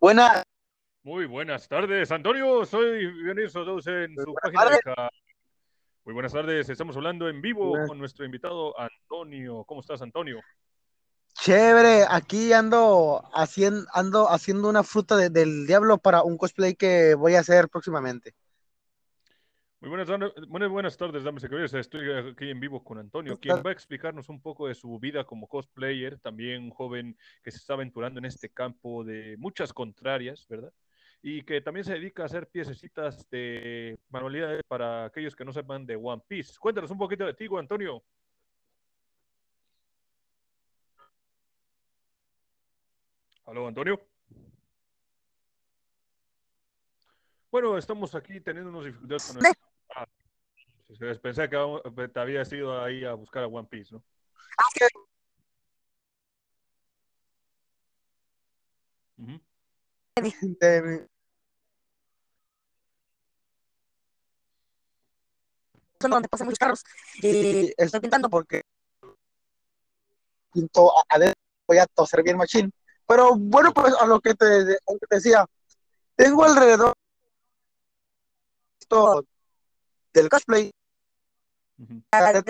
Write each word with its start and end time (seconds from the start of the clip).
Buenas. 0.00 0.42
Muy 1.02 1.26
buenas 1.26 1.68
tardes, 1.68 2.10
Antonio. 2.10 2.64
Soy 2.64 3.06
bienvenidos 3.12 3.52
todos 3.52 3.86
en 3.86 4.14
su 4.16 4.34
página 4.34 4.64
de 4.70 4.80
Muy 6.04 6.14
buenas 6.14 6.32
tardes. 6.32 6.68
Estamos 6.68 6.96
hablando 6.96 7.28
en 7.28 7.40
vivo 7.40 7.70
Buenas. 7.70 7.88
con 7.88 7.98
nuestro 7.98 8.24
invitado 8.24 8.78
Antonio. 8.78 9.64
¿Cómo 9.64 9.80
estás, 9.80 10.02
Antonio? 10.02 10.40
Chévere, 11.34 12.04
aquí 12.08 12.52
ando 12.52 13.22
haciendo, 13.34 13.86
ando 13.92 14.30
haciendo 14.30 14.68
una 14.68 14.82
fruta 14.82 15.16
de- 15.16 15.30
del 15.30 15.66
diablo 15.66 15.98
para 15.98 16.22
un 16.22 16.36
cosplay 16.38 16.74
que 16.74 17.14
voy 17.14 17.34
a 17.34 17.40
hacer 17.40 17.68
próximamente. 17.68 18.34
Muy 19.86 19.90
buenas, 19.90 20.08
tardes- 20.08 20.48
muy 20.48 20.66
buenas 20.66 20.96
tardes, 20.96 21.22
damas 21.22 21.44
y 21.44 21.46
caballeros. 21.46 21.72
Estoy 21.74 22.10
aquí 22.10 22.50
en 22.50 22.58
vivo 22.58 22.82
con 22.82 22.98
Antonio, 22.98 23.38
quien 23.38 23.58
va 23.58 23.70
a 23.70 23.72
explicarnos 23.72 24.28
un 24.28 24.40
poco 24.42 24.66
de 24.66 24.74
su 24.74 24.98
vida 24.98 25.22
como 25.22 25.46
cosplayer, 25.46 26.18
también 26.18 26.64
un 26.64 26.70
joven 26.70 27.16
que 27.40 27.52
se 27.52 27.58
está 27.58 27.74
aventurando 27.74 28.18
en 28.18 28.24
este 28.24 28.48
campo 28.48 29.04
de 29.04 29.36
muchas 29.38 29.72
contrarias, 29.72 30.44
¿verdad? 30.48 30.72
Y 31.22 31.44
que 31.44 31.60
también 31.60 31.84
se 31.84 31.92
dedica 31.92 32.24
a 32.24 32.26
hacer 32.26 32.48
piececitas 32.48 33.30
de 33.30 33.96
manualidades 34.08 34.64
para 34.66 35.04
aquellos 35.04 35.36
que 35.36 35.44
no 35.44 35.52
sepan 35.52 35.86
de 35.86 35.94
One 35.94 36.20
Piece. 36.26 36.54
Cuéntanos 36.58 36.90
un 36.90 36.98
poquito 36.98 37.24
de 37.24 37.34
ti, 37.34 37.46
Antonio. 37.56 38.02
Aló, 43.44 43.68
Antonio. 43.68 44.00
Bueno, 47.52 47.78
estamos 47.78 48.16
aquí 48.16 48.40
teniendo 48.40 48.70
unos 48.70 48.84
dificultades 48.84 49.28
con 49.28 49.36
el... 49.36 49.65
Ah, 51.00 51.12
sí, 51.12 51.20
pensé 51.20 51.48
que 51.48 51.56
vamos- 51.56 51.82
te 52.12 52.20
habías 52.20 52.50
ido 52.52 52.82
ahí 52.82 53.04
a 53.04 53.12
buscar 53.14 53.42
a 53.44 53.46
One 53.46 53.68
Piece, 53.68 53.94
¿no? 53.94 54.02
Ujú. 59.18 59.40
De 60.16 60.82
mi- 60.82 61.06
zona 66.00 66.16
donde 66.16 66.28
pasan 66.28 66.46
muchos 66.46 66.58
carros 66.58 66.82
y 67.22 67.72
estoy 67.76 68.00
pintando 68.00 68.28
porque 68.28 68.62
pinto 70.52 70.92
a- 70.98 71.04
voy 71.66 71.78
a 71.78 71.86
toser 71.86 72.22
bien 72.22 72.36
machín. 72.36 72.72
Pero 73.06 73.34
bueno, 73.36 73.72
pues 73.72 73.94
a 73.94 74.06
lo 74.06 74.20
que 74.20 74.34
te, 74.34 74.44
a 74.46 74.92
lo 74.92 74.98
que 74.98 75.06
te 75.08 75.16
decía, 75.16 75.44
tengo 76.16 76.44
alrededor 76.44 76.94
del 80.12 80.28
cosplay. 80.28 80.70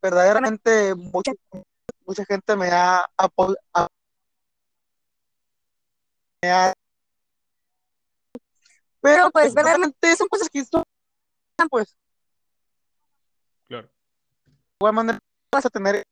Verdaderamente 0.00 0.94
mucha, 0.94 1.32
mucha 2.06 2.24
gente 2.24 2.56
me 2.56 2.68
ha 2.70 3.04
apo- 3.16 3.56
a- 3.74 3.88
me 6.42 6.50
ha- 6.50 6.72
pero 9.00 9.30
pues 9.30 9.54
verdaderamente 9.54 10.14
son 10.16 10.28
cosas 10.28 10.48
que 10.48 10.64
son 10.64 10.82
pues 11.70 11.96
Claro. 13.66 13.88
de 14.46 14.52
igual 14.80 14.92
manera 14.94 15.18
vas 15.52 15.66
a 15.66 15.70
tener 15.70 16.04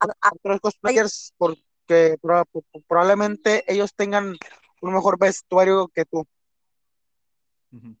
a, 0.00 0.06
a 0.06 0.30
otros 0.34 0.60
cosplayers 0.60 1.32
porque 1.36 2.16
proba- 2.20 2.44
po- 2.50 2.62
po- 2.72 2.80
probablemente 2.88 3.64
ellos 3.72 3.94
tengan 3.94 4.36
un 4.80 4.94
mejor 4.94 5.18
vestuario 5.18 5.88
que 5.88 6.04
tú. 6.04 6.26
Ujú. 7.72 7.96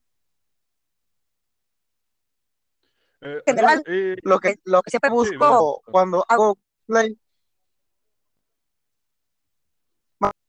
Eh, 3.24 3.40
General, 3.46 3.82
eh, 3.86 4.16
Lo 4.24 4.38
que, 4.40 4.56
lo 4.64 4.82
que 4.82 4.90
siempre 4.90 5.10
busco 5.10 5.82
cuando 5.84 6.24
hago 6.28 6.56
cosplay, 6.56 7.16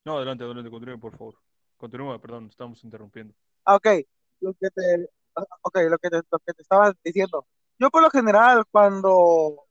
no, 0.05 0.17
adelante, 0.17 0.43
adelante, 0.43 0.69
continúe, 0.69 0.99
por 0.99 1.15
favor. 1.17 1.35
Continúa, 1.77 2.19
perdón, 2.19 2.47
estamos 2.49 2.83
interrumpiendo. 2.83 3.33
ah, 3.65 3.75
ok, 3.75 3.87
lo 4.41 4.53
que 4.53 4.69
te, 4.69 5.09
ah, 5.35 5.45
ok, 5.61 5.77
lo 5.89 5.97
que 5.97 6.09
te, 6.09 6.17
lo 6.29 6.39
que 6.39 6.53
te 6.53 6.61
estaba 6.61 6.93
diciendo. 7.03 7.45
Yo 7.79 7.89
por 7.89 8.01
lo 8.01 8.09
general 8.09 8.65
cuando, 8.69 9.13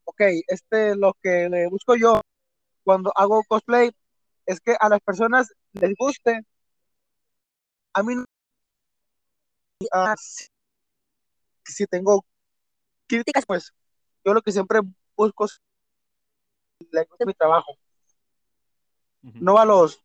ok, 0.04 0.20
este, 0.48 0.96
lo 0.96 1.14
que 1.22 1.48
le 1.50 1.68
busco 1.68 1.96
yo 1.96 2.20
cuando 2.82 3.12
hago 3.14 3.42
cosplay 3.46 3.90
es 4.46 4.60
que 4.60 4.74
a 4.80 4.88
las 4.88 5.00
personas 5.00 5.52
les 5.74 5.92
guste. 5.98 6.40
A 7.92 8.02
mí, 8.02 8.14
no- 8.14 8.24
ah, 9.92 10.14
si, 10.18 10.46
si 11.64 11.86
tengo 11.86 12.24
críticas, 13.16 13.44
pues 13.46 13.72
yo 14.24 14.32
lo 14.32 14.40
que 14.42 14.52
siempre 14.52 14.80
busco 15.16 15.44
es 15.44 15.60
les 16.90 17.08
guste 17.08 17.26
mi 17.26 17.34
trabajo, 17.34 17.76
no 19.22 19.58
a 19.58 19.64
los 19.64 20.02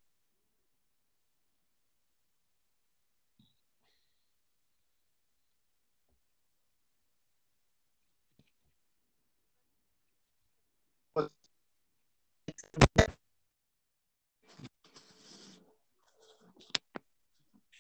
pues, 11.13 11.29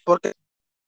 porque 0.03 0.33